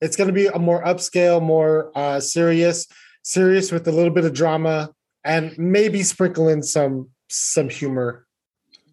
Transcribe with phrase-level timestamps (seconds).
[0.00, 2.86] It's going to be a more upscale, more uh, serious,
[3.22, 4.90] serious with a little bit of drama
[5.24, 8.26] and maybe sprinkle in some some humor.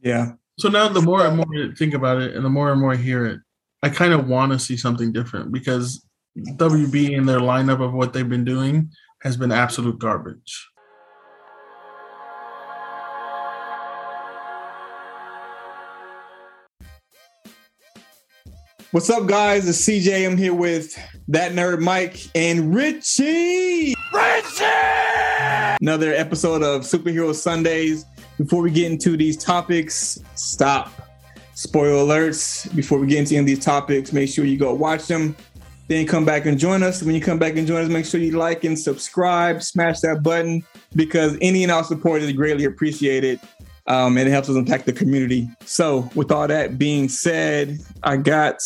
[0.02, 0.34] Yeah.
[0.60, 2.94] So now the more and more I think about it and the more and more
[2.94, 3.40] I hear it,
[3.84, 6.06] I kind of want to see something different because
[6.38, 8.90] WB and their lineup of what they've been doing
[9.22, 10.68] has been absolute garbage.
[18.96, 19.68] What's up, guys?
[19.68, 20.26] It's CJ.
[20.26, 23.94] I'm here with that nerd Mike and Richie.
[24.14, 24.64] Richie!
[25.82, 28.06] Another episode of Superhero Sundays.
[28.38, 30.94] Before we get into these topics, stop.
[31.56, 32.74] Spoiler alerts.
[32.74, 35.36] Before we get into any of these topics, make sure you go watch them.
[35.90, 37.04] Then come back and join us.
[37.04, 40.24] When you come back and join us, make sure you like and subscribe, smash that
[40.24, 40.64] button
[40.96, 43.42] because any and all support is greatly appreciated
[43.88, 45.50] um, and it helps us impact the community.
[45.66, 48.58] So, with all that being said, I got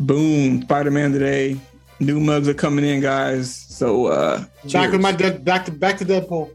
[0.00, 1.58] boom Spider Man today.
[2.00, 3.54] New mugs are coming in, guys.
[3.54, 4.92] So, uh, Back cheers.
[4.92, 6.50] with my dead, back to back to Deadpool.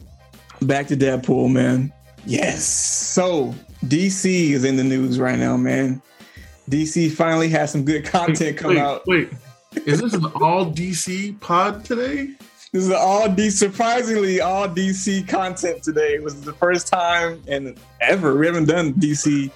[0.63, 1.93] back to Deadpool, man.
[2.25, 2.63] Yes.
[2.65, 3.53] So,
[3.85, 6.01] DC is in the news right now, man.
[6.69, 9.03] DC finally has some good content come wait, out.
[9.05, 9.29] Wait,
[9.85, 12.29] is this an all DC pod today?
[12.75, 16.15] This is all D surprisingly all DC content today.
[16.15, 19.49] It was the first time and ever we haven't done DC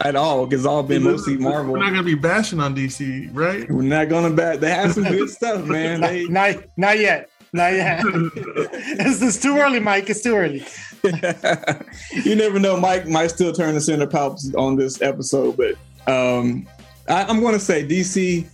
[0.00, 1.74] at all because it's all been mostly Marvel.
[1.74, 3.70] We're not gonna be bashing on DC, right?
[3.70, 6.00] We're not gonna bet they have some good stuff, man.
[6.00, 7.30] They Not, not yet.
[7.52, 8.02] Not yet.
[8.04, 10.10] it's, it's too early, Mike.
[10.10, 10.64] It's too early.
[12.24, 12.80] you never know.
[12.80, 15.76] Mike might still turn the center palps on this episode, but
[16.12, 16.66] um,
[17.08, 18.44] I, I'm going to say DC,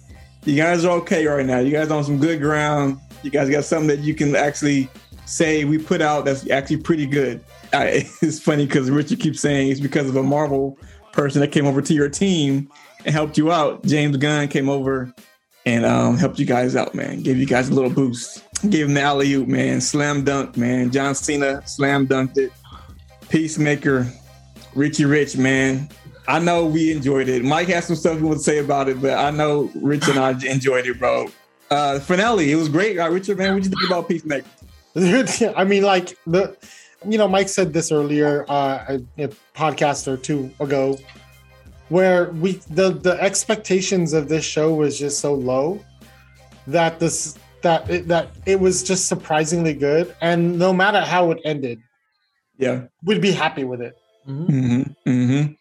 [0.45, 1.61] you guys are okay right now.
[1.61, 3.01] You guys on some good ground.
[3.23, 4.89] You guys got something that you can actually
[5.27, 7.45] say we put out that's actually pretty good.
[7.73, 10.79] I, it's funny because Richard keeps saying it's because of a Marvel
[11.13, 12.71] person that came over to your team
[13.05, 13.85] and helped you out.
[13.85, 15.13] James Gunn came over
[15.65, 17.23] and um, helped you guys out, man.
[17.23, 18.45] Gave you guys a little boost.
[18.71, 19.81] Gave him the alley oop, man.
[19.81, 20.91] Slam dunk, man.
[20.91, 22.53] John Cena slam dunked it.
[23.29, 24.07] Peacemaker,
[24.75, 25.89] Richie Rich, man.
[26.29, 27.45] I know we enjoyed it.
[27.45, 30.19] Mike has some stuff he wants to say about it, but I know Rich and
[30.19, 31.29] I enjoyed it, bro.
[31.71, 32.99] Uh, finale, it was great.
[32.99, 34.47] Uh, Richard, man, what do you think about Peacemaker?
[35.57, 36.57] I mean, like the,
[37.07, 40.97] you know, Mike said this earlier, uh, a, a podcast or two ago,
[41.89, 45.85] where we the the expectations of this show was just so low
[46.67, 51.39] that this that it, that it was just surprisingly good, and no matter how it
[51.45, 51.81] ended,
[52.59, 52.85] Yeah.
[53.05, 53.97] we'd be happy with it.
[54.27, 54.83] Mm-hmm.
[55.09, 55.53] Mm-hmm.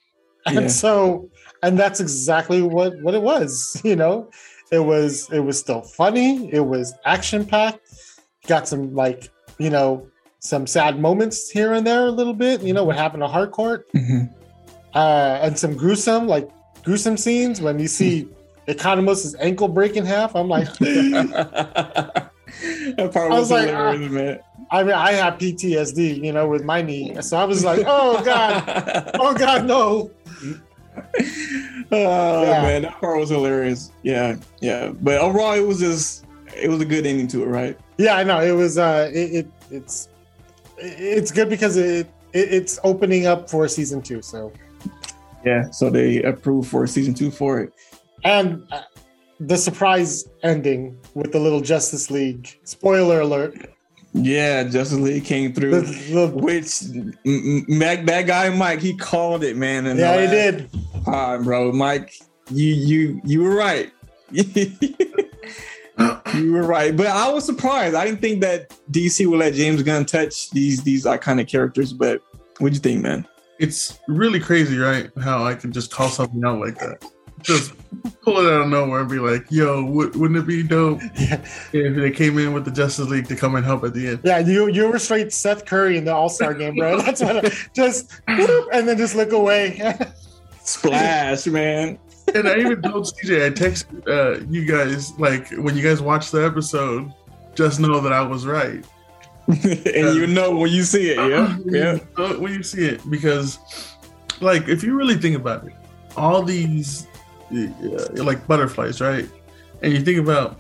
[0.47, 0.67] And Yeah.
[0.67, 1.29] so,
[1.63, 3.81] and that's exactly what what it was.
[3.83, 4.29] You know,
[4.71, 6.51] it was it was still funny.
[6.51, 7.79] It was action packed.
[8.47, 10.07] Got some like you know
[10.39, 12.61] some sad moments here and there a little bit.
[12.61, 14.25] You know what happened to Harcourt, Mm-hmm.
[14.93, 16.49] uh, and some gruesome like
[16.83, 18.27] gruesome scenes when you see
[18.67, 20.35] Economos' ankle break in half.
[20.35, 22.31] I'm like, that
[23.13, 24.39] part I was, was like, man.
[24.71, 28.23] I mean, I have PTSD, you know, with my knee, so I was like, oh
[28.23, 30.11] god, oh god, no.
[31.91, 32.61] oh Yeah.
[32.61, 33.91] man, that part was hilarious.
[34.03, 34.89] Yeah, yeah.
[35.01, 37.77] But overall, it was just it was a good ending to it, right?
[37.97, 38.77] Yeah, I know it was.
[38.77, 40.09] Uh, it, it it's
[40.77, 44.21] it's good because it, it it's opening up for season two.
[44.21, 44.51] So
[45.45, 45.69] Yeah.
[45.71, 47.73] So they approved for season two for it.
[48.23, 48.81] and uh,
[49.39, 53.69] the surprise ending with the little Justice League spoiler alert.
[54.17, 55.81] Yeah, Justice League came through.
[55.81, 59.85] the- Which m- m- Mac, that guy Mike, he called it, man.
[59.85, 60.69] in the yeah, he did.
[61.03, 61.71] pod, bro.
[61.73, 62.13] Mike,
[62.49, 63.91] you you you were right.
[66.33, 67.95] you were right, but I was surprised.
[67.95, 71.93] I didn't think that DC would let James Gunn touch these these iconic characters.
[71.93, 72.21] But
[72.59, 73.27] what'd you think, man?
[73.59, 75.09] It's really crazy, right?
[75.21, 77.03] How I can just call something out like that.
[77.45, 77.73] Just
[78.23, 81.39] pull it out of nowhere and be like, yo, w- wouldn't it be dope Yeah,
[81.73, 84.21] if they came in with the Justice League to come and help at the end?
[84.23, 86.99] yeah, you you were straight Steph Curry in the All Star game, bro.
[87.01, 87.45] That's what.
[87.45, 89.79] I, just whoop, and then just look away.
[90.63, 91.99] Splash, man.
[92.33, 96.31] And I even told CJ, I texted uh, you guys, like, when you guys watch
[96.31, 97.13] the episode,
[97.53, 98.83] just know that I was right.
[99.47, 101.99] and you know when you see it, yeah, yeah.
[102.17, 103.59] Uh, when you see it because
[104.41, 105.73] like if you really think about it
[106.17, 107.05] all these
[107.55, 109.27] uh, like butterflies right?
[109.81, 110.59] And you think about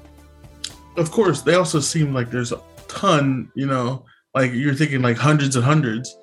[0.97, 4.05] of course they also seem like there's a ton you know?
[4.33, 6.15] Like you're thinking like hundreds and hundreds.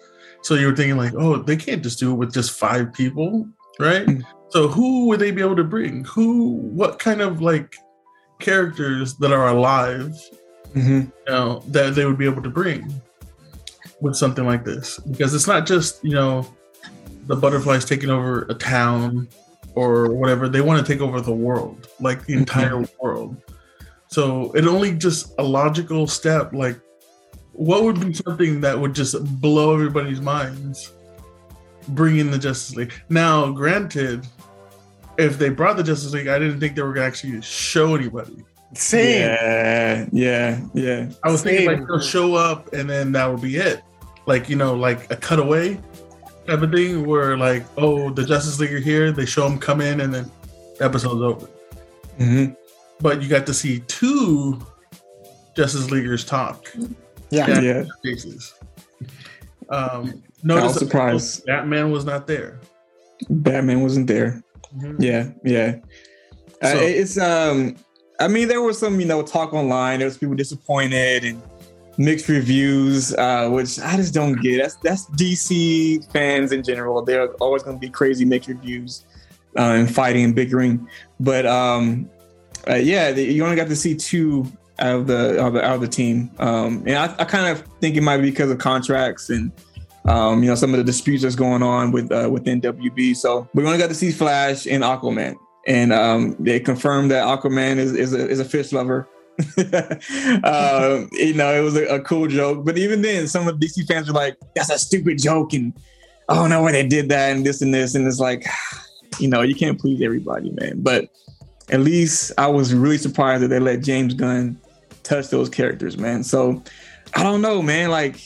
[0.42, 3.48] So you were thinking like oh they can't just do it with just five people
[3.78, 4.06] right?
[4.06, 4.24] Mm.
[4.50, 6.04] so who would they be able to bring?
[6.04, 7.76] Who what kind of like
[8.38, 10.18] characters that are alive
[10.72, 13.00] hmm you know that they would be able to bring
[14.00, 14.98] with something like this?
[14.98, 16.46] Because it's not just you know
[17.26, 19.28] the butterflies taking over a town
[19.74, 22.40] or whatever they want to take over the world like the mm-hmm.
[22.40, 23.36] entire world
[24.12, 26.52] So it only just a logical step.
[26.52, 26.78] Like,
[27.52, 30.92] what would be something that would just blow everybody's minds?
[31.88, 32.92] Bring in the Justice League.
[33.08, 34.26] Now, granted,
[35.16, 38.44] if they brought the Justice League, I didn't think they were gonna actually show anybody.
[38.74, 39.22] Same.
[39.22, 41.10] Yeah, yeah, yeah.
[41.24, 43.82] I was thinking like they'll show up and then that would be it.
[44.26, 45.80] Like, you know, like a cutaway
[46.46, 49.80] type of thing where like, oh, the Justice League are here, they show them come
[49.80, 50.30] in and then
[50.78, 51.46] the episode's over.
[52.18, 52.46] hmm
[53.00, 54.64] But you got to see two
[55.56, 56.72] Justice Leaguers talk
[57.30, 57.48] Yeah.
[57.48, 57.60] Yeah.
[57.60, 57.84] Yeah.
[58.02, 58.54] faces.
[59.68, 61.46] Um I notice was that surprised.
[61.46, 62.60] Batman was not there.
[63.30, 64.42] Batman wasn't there.
[64.76, 64.96] Mhm.
[64.98, 65.76] Yeah, yeah.
[66.62, 67.76] Uh, it's um.
[68.20, 69.98] I mean, there was some you know talk online.
[69.98, 71.42] There was people disappointed and
[71.98, 74.58] mixed reviews, uh, which I just don't get.
[74.58, 77.02] That's that's DC fans in general.
[77.02, 79.04] They're always going to be crazy mixed reviews
[79.56, 80.88] uh, and fighting and bickering.
[81.20, 82.10] But um,
[82.68, 85.64] uh, yeah, the, you only got to see two out of the out of the,
[85.64, 88.50] out of the team, um, and I, I kind of think it might be because
[88.50, 89.52] of contracts and
[90.04, 93.16] um, you know, some of the disputes that's going on with uh, within WB.
[93.16, 95.36] So we only got to see Flash and Aquaman,
[95.66, 99.08] and um, they confirmed that Aquaman is is a, is a fish lover.
[100.44, 103.66] Um, you know, it was a, a cool joke, but even then, some of the
[103.66, 105.72] DC fans were like, "That's a stupid joke," and
[106.28, 108.46] I don't know why they did that, and this and this, and it's like,
[109.18, 110.82] you know, you can't please everybody, man.
[110.82, 111.10] But
[111.70, 114.58] at least I was really surprised that they let James Gunn
[115.02, 116.22] touch those characters, man.
[116.22, 116.62] So
[117.14, 117.90] I don't know, man.
[117.90, 118.16] Like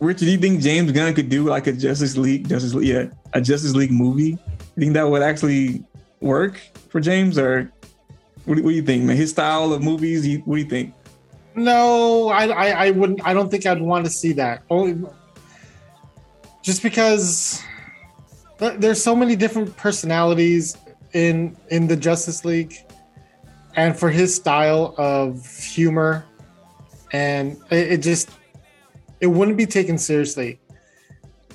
[0.00, 3.04] Richard, do you think James Gunn could do like a Justice League, Justice League, yeah,
[3.32, 4.38] a Justice League movie?
[4.76, 5.84] You think that would actually
[6.20, 7.70] work for James, or
[8.50, 9.16] what, do- what do you think, man?
[9.16, 10.92] His style of movies, you, what do you think?
[11.54, 13.24] No, I, I, I wouldn't.
[13.24, 14.64] I don't think I'd want to see that.
[14.68, 15.08] Only
[16.60, 17.62] just because
[18.58, 20.76] there's so many different personalities
[21.12, 22.74] in in the Justice League,
[23.76, 26.24] and for his style of humor,
[27.12, 28.30] and it, it just
[29.20, 30.58] it wouldn't be taken seriously.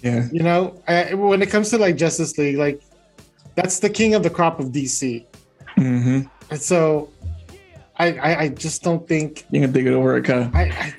[0.02, 2.82] Yeah, You know, I, when it comes to like Justice League, like
[3.56, 5.26] that's the king of the crop of DC,
[5.78, 6.28] mm-hmm.
[6.52, 7.10] And so
[7.98, 10.50] I, I, I just don't think you can think it over, okay?
[10.54, 10.94] I, I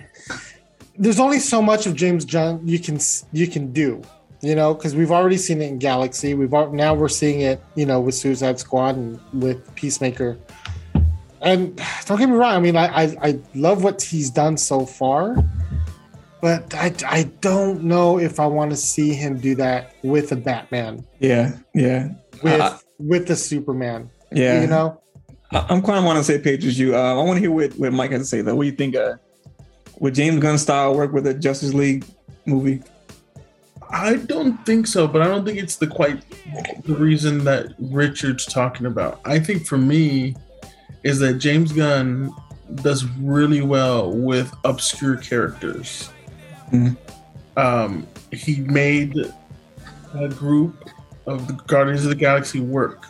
[0.99, 2.99] there's only so much of James Gunn you can
[3.33, 4.01] you can do,
[4.41, 6.35] you know, because we've already seen it in Galaxy.
[6.35, 10.39] We've now we're seeing it, you know, with Suicide Squad and with Peacemaker.
[11.43, 14.87] And don't get me wrong, I mean, I I, I love what he's done so
[14.87, 15.37] far,
[16.41, 20.37] but I I don't know if I want to see him do that with a
[20.37, 22.09] Batman, Yeah, yeah,
[22.43, 24.09] with Uh, with a Superman.
[24.33, 24.63] yeah.
[24.63, 25.01] You know,
[25.53, 26.97] I'm kind of on the same page as you.
[26.97, 28.55] Uh, I want to hear what, what Mike has to say though.
[28.55, 28.97] What do you think?
[28.97, 29.17] Uh,
[29.99, 32.05] would James Gunn style work with a Justice League
[32.45, 32.83] movie?
[33.91, 36.25] I don't think so, but I don't think it's the quite
[36.85, 39.21] the reason that Richard's talking about.
[39.25, 40.35] I think for me
[41.05, 42.35] is that James Gunn
[42.77, 46.11] does really well with obscure characters.
[46.73, 46.97] Mhm.
[47.57, 49.33] Um, he made
[50.15, 50.91] a group
[51.27, 53.07] of the Guardians of the Galaxy work.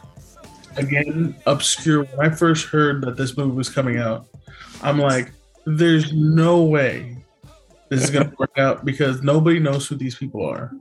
[0.77, 2.05] Again, obscure.
[2.05, 4.27] When I first heard that this movie was coming out,
[4.83, 5.33] I'm like,
[5.65, 7.25] there's no way
[7.89, 10.73] this is going to work out because nobody knows who these people are.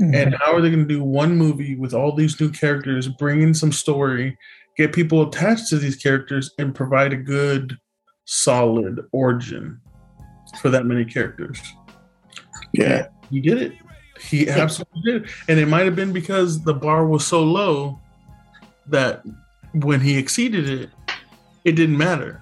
[0.00, 0.14] Mm-hmm.
[0.14, 3.42] And how are they going to do one movie with all these new characters, bring
[3.42, 4.38] in some story,
[4.76, 7.78] get people attached to these characters, and provide a good,
[8.24, 9.80] solid origin
[10.60, 11.60] for that many characters?
[12.72, 13.72] yeah, He did it.
[14.20, 15.24] He absolutely did.
[15.24, 15.30] it.
[15.48, 18.00] And it might have been because the bar was so low
[18.86, 19.22] that
[19.72, 20.90] when he exceeded it,
[21.64, 22.40] it didn't matter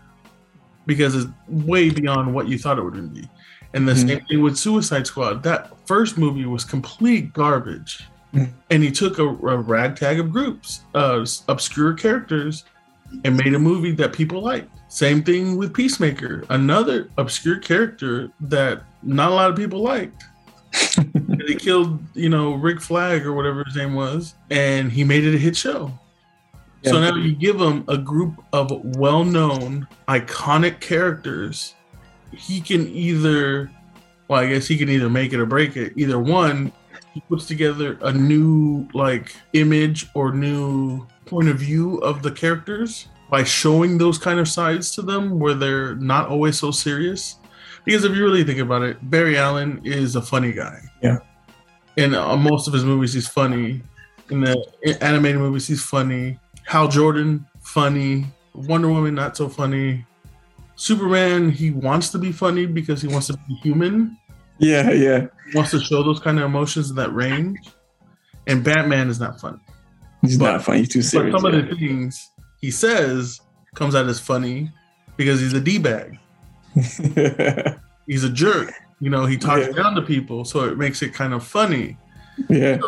[0.87, 3.29] because it's way beyond what you thought it would be.
[3.75, 4.07] And the Mhm.
[4.09, 5.43] same thing with Suicide Squad.
[5.45, 8.05] That first movie was complete garbage.
[8.35, 8.49] Mhm.
[8.71, 12.65] And he took a, a ragtag of groups, uh, obscure characters,
[13.25, 14.71] and made a movie that people liked.
[14.89, 20.25] Same thing with Peacemaker, another obscure character that not a lot of people liked.
[20.97, 25.25] and he killed, you know, Rick Flag or whatever his name was, and he made
[25.25, 25.93] it a hit show.
[26.85, 31.75] So now you give him a group of well-known, iconic characters.
[32.35, 33.71] He can either,
[34.29, 35.93] well, I guess he can either make it or break it.
[35.97, 36.73] Either one,
[37.13, 43.09] he puts together a new like image or new point of view of the characters
[43.31, 47.37] by showing those kind of sides to them where they're not always so serious.
[47.85, 50.81] Because if you really think about it, Barry Allen is a funny guy.
[51.03, 51.19] Yeah.
[51.97, 53.83] In uh, most of his movies, he's funny.
[54.31, 56.39] In the animated movies, he's funny.
[56.71, 58.27] Hal Jordan, funny.
[58.55, 60.07] Wonder Woman, not so funny.
[60.77, 64.17] Superman, he wants to be funny because he wants to be human.
[64.59, 65.27] yeah, yeah.
[65.50, 67.59] He wants to show those kind of emotions in that range.
[68.47, 69.59] And Batman is not funny.
[70.23, 70.79] He's But- not funny.
[70.79, 71.35] He's too But serious.
[71.35, 73.41] some of the things he says
[73.75, 74.71] comes out as funny
[75.17, 76.19] because he's a d bag.
[78.07, 78.73] He's a jerk.
[79.00, 79.73] You know, he talks Yeah.
[79.83, 81.97] down to people, so it makes it kind of funny.
[82.49, 82.79] yeah.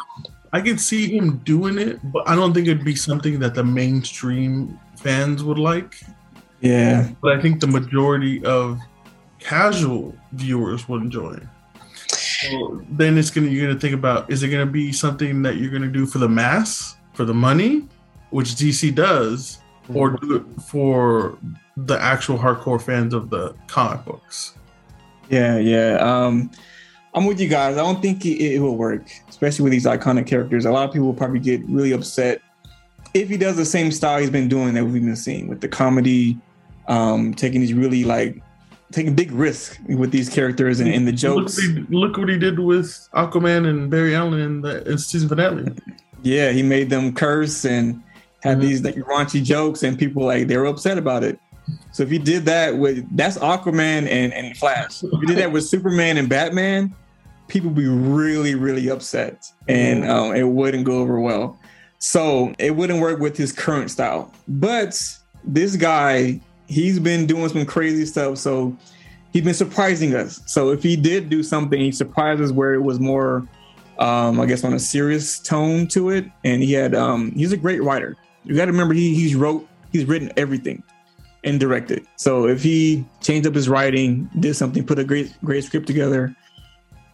[0.52, 3.64] I can see him doing it, but I don't think it'd be something that the
[3.64, 6.00] mainstream fans would like.
[6.60, 7.10] Yeah.
[7.20, 8.78] But I think the majority of
[9.38, 11.42] casual viewers would enjoy it.
[12.06, 15.70] So then it's gonna you're gonna think about is it gonna be something that you're
[15.70, 17.88] gonna do for the mass, for the money,
[18.30, 19.58] which DC does,
[19.92, 21.38] or do it for
[21.76, 24.54] the actual hardcore fans of the comic books?
[25.28, 25.96] Yeah, yeah.
[25.96, 26.50] Um,
[27.14, 27.76] I'm with you guys.
[27.76, 30.64] I don't think it, it will work, especially with these iconic characters.
[30.64, 32.40] A lot of people will probably get really upset
[33.14, 35.68] if he does the same style he's been doing that we've been seeing with the
[35.68, 36.38] comedy,
[36.88, 38.42] um, taking these really like
[38.92, 41.56] taking big risks with these characters and, and the Look jokes.
[41.56, 45.28] what, he, look what he did with Aquaman and Barry Allen in the in season
[45.28, 45.70] finale.
[46.24, 48.00] Yeah, he made them curse and
[48.44, 48.60] had Mhm.
[48.60, 51.36] these like raunchy jokes, and people like they were upset about it.
[51.90, 55.02] So if you did that with that's Aquaman and, and Flash.
[55.02, 56.94] If you did that with Superman and Batman,
[57.48, 59.44] people be really, really upset.
[59.68, 61.58] And um, it wouldn't go over well.
[61.98, 64.32] So it wouldn't work with his current style.
[64.48, 65.00] But
[65.44, 68.38] this guy, he's been doing some crazy stuff.
[68.38, 68.76] So
[69.32, 70.40] he's been surprising us.
[70.46, 73.46] So if he did do something, he surprised us where it was more
[73.98, 76.26] um, I guess on a serious tone to it.
[76.44, 78.16] And he had um he's a great writer.
[78.44, 80.82] You gotta remember he he's wrote he's written everything
[81.44, 82.06] and directed.
[82.16, 86.34] So if he changed up his writing, did something, put a great great script together,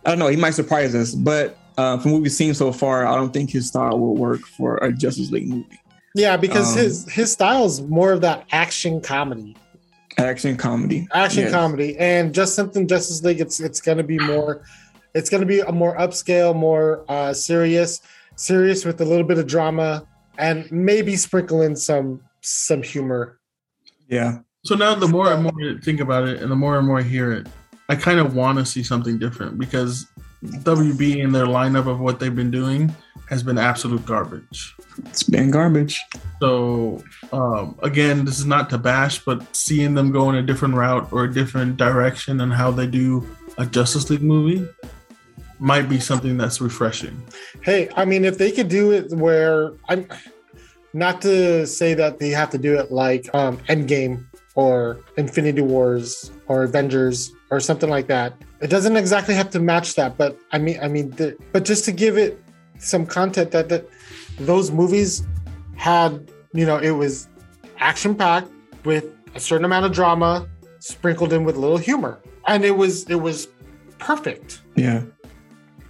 [0.09, 1.15] I don't know, he might surprise us.
[1.15, 4.41] But uh, from what we've seen so far, I don't think his style will work
[4.41, 5.79] for a Justice League movie.
[6.15, 9.55] Yeah, because Um, his his style is more of that action comedy,
[10.17, 11.07] Action comedy.
[11.13, 11.53] action Yes.
[11.53, 13.39] comedy, and just something Justice League.
[13.41, 14.63] It's it's gonna be more,
[15.15, 18.01] it's gonna be a more upscale, more uh, serious,
[18.37, 20.05] serious with a little bit of drama,
[20.39, 23.39] and maybe sprinkle in some some humor.
[24.09, 24.39] Yeah.
[24.65, 26.99] So now, the more and more I think about it, and the more and more
[26.99, 27.47] I hear it,
[27.89, 30.07] I kind of want to see something different because
[30.45, 32.95] WB and their lineup of what they've been doing
[33.29, 34.75] has been absolute garbage.
[35.07, 36.01] It's been garbage.
[36.41, 37.03] So
[37.33, 41.11] um, again, this is not to bash, but seeing them go in a different route
[41.13, 43.27] or a different direction and how they do
[43.57, 44.69] a Justice League movie
[45.59, 47.21] might be something that's refreshing.
[47.63, 50.07] Hey, I mean, if they could do it where I'm
[50.93, 54.25] not to say that they have to do it like um, Endgame
[54.59, 58.35] or Infinity Wars or Avengers or something like that.
[58.61, 61.85] It doesn't exactly have to match that, but I mean, I mean, the, but just
[61.85, 62.43] to give it
[62.81, 63.87] some content that that
[64.41, 65.25] those movies
[65.77, 67.29] had, you know, it was
[67.79, 68.51] action packed
[68.85, 69.05] with
[69.37, 70.49] a certain amount of drama
[70.81, 73.47] sprinkled in with a little humor, and it was it was
[74.01, 74.63] perfect.
[74.75, 75.05] Yeah.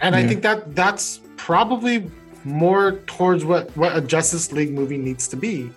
[0.02, 2.10] And I think that that's probably
[2.44, 5.70] more towards what what a Justice League movie needs to be,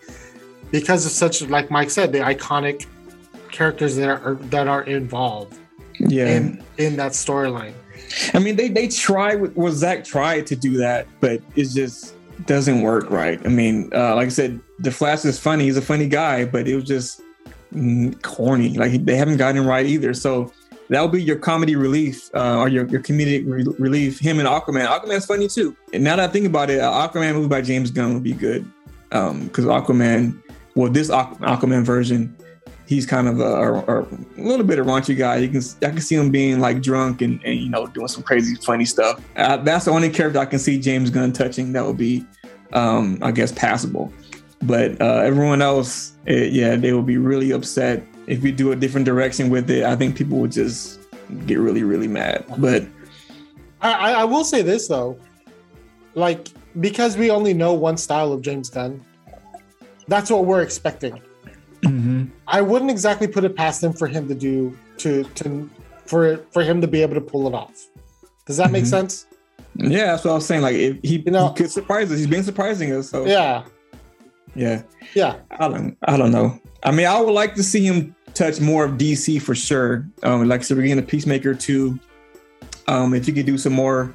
[0.72, 2.86] because of such like Mike said, the iconic
[3.52, 5.58] characters that are that are involved
[6.00, 6.28] Yeah.
[6.28, 7.74] in in that storyline.
[8.34, 12.14] I mean, they they try with well, Zack tried to do that, but it just
[12.46, 13.40] doesn't work right.
[13.46, 15.66] I mean, uh, like I said, the Flash is funny.
[15.66, 17.22] He's a funny guy, but it was just
[18.22, 18.78] corny.
[18.78, 20.14] Like they haven't gotten it right either.
[20.14, 20.52] So
[20.90, 24.20] that'll be your comedy relief uh, or your your comedic re- relief.
[24.20, 24.88] Him and Aquaman.
[24.88, 25.76] Aquaman's funny too.
[25.94, 28.34] And now that I think about it, uh, Aquaman movie by James Gunn would be
[28.34, 28.66] good
[29.10, 30.42] because Aquaman,
[30.76, 32.36] well, this Aqu- Aquaman version.
[32.88, 35.38] He's kind of a, a, a little bit of raunchy guy.
[35.38, 38.22] You can I can see him being like drunk and, and you know doing some
[38.22, 39.24] crazy funny stuff.
[39.38, 42.26] Uh, that's the only character I can see James Gunn touching that would be,
[42.74, 44.12] um, I guess, passable.
[44.64, 48.76] But uh, everyone else, eh, yeah, they will be really upset if we do a
[48.76, 49.86] different direction with it.
[49.86, 51.00] I think people would just
[51.46, 52.44] get really really mad.
[52.58, 52.84] But
[53.82, 55.18] I, I I will say this though,
[56.14, 56.50] like
[56.80, 59.04] because we only know one style of James Gunn,
[60.12, 61.22] that's what we're expecting.
[62.48, 65.70] I wouldn't exactly put it past him for him to do to to
[66.06, 67.88] for for him to be able to pull it off.
[68.46, 68.88] Does that make Mhm.
[68.88, 69.26] sense?
[69.76, 70.62] yeah, that's what I was saying.
[70.62, 72.18] Like if he, You know- he could surprise us.
[72.20, 73.10] He's been surprising us.
[73.10, 73.64] So Yeah,
[74.56, 74.84] yeah.
[75.16, 75.38] yeah.
[75.60, 76.60] I don't I don't know.
[76.84, 80.08] I mean, I would like to see him touch more of DC for sure.
[80.24, 82.00] Um, like I said, we're getting a Peacemaker too.
[82.88, 84.14] Um, if you could do some more,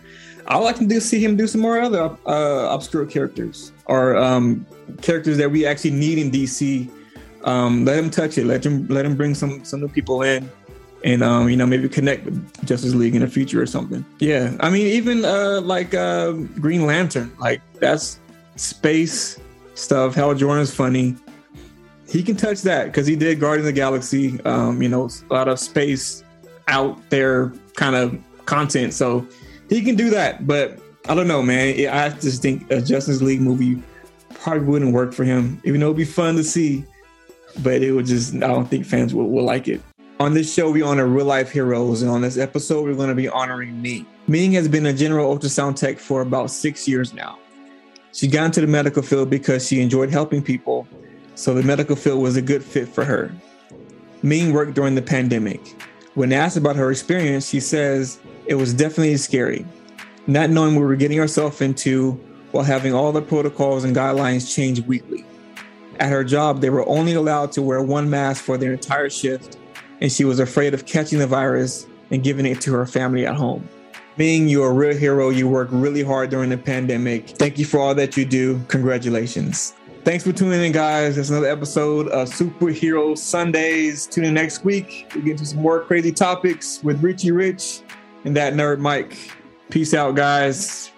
[0.48, 4.66] I to do, see him do some more other uh, obscure characters or um,
[5.02, 6.90] characters that we actually need in DC.
[7.44, 8.46] Um, let him touch it.
[8.46, 10.50] Let him let him bring some some new people in,
[11.04, 14.04] and um, you know maybe connect with Justice League in the future or something.
[14.18, 18.18] Yeah, I mean even uh, like uh, Green Lantern, like that's
[18.56, 19.38] space
[19.74, 20.14] stuff.
[20.14, 21.16] Hal Jordan's funny.
[22.08, 24.40] He can touch that because he did Guardian of the Galaxy.
[24.44, 26.22] Um, you know, a lot of space
[26.68, 29.26] out there kind of content, so
[29.68, 30.46] he can do that.
[30.46, 31.88] But I don't know, man.
[31.88, 33.82] I just think a Justice League movie
[34.34, 35.60] probably wouldn't work for him.
[35.64, 36.84] Even though it'd be fun to see,
[37.62, 39.80] but it would just I don't think fans will, will like it.
[40.18, 43.14] On this show, we honor real life heroes, and on this episode, we're going to
[43.14, 44.06] be honoring Ming.
[44.28, 47.38] Ming has been a general ultrasound tech for about six years now.
[48.12, 50.88] She got into the medical field because she enjoyed helping people,
[51.34, 53.30] so the medical field was a good fit for her.
[54.22, 55.60] Ming worked during the pandemic.
[56.16, 59.66] When asked about her experience, she says it was definitely scary,
[60.26, 62.12] not knowing what we were getting ourselves into
[62.52, 65.26] while having all the protocols and guidelines change weekly.
[66.00, 69.58] At her job, they were only allowed to wear one mask for their entire shift,
[70.00, 73.34] and she was afraid of catching the virus and giving it to her family at
[73.34, 73.68] home.
[74.16, 75.28] Ming you're a real hero.
[75.28, 77.28] You work really hard during the pandemic.
[77.28, 78.58] Thank you for all that you do.
[78.68, 79.74] Congratulations.
[80.06, 81.16] Thanks for tuning in, guys.
[81.16, 84.06] That's another episode of Superhero Sundays.
[84.06, 85.10] Tune in next week.
[85.16, 87.80] We get into some more crazy topics with Richie Rich
[88.24, 89.18] and that nerd Mike.
[89.68, 90.92] Peace out, guys.